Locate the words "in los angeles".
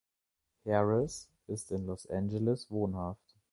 1.71-2.71